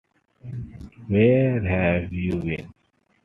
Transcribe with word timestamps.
Where've 1.09 2.11
you 2.11 2.33
been? 2.39 2.73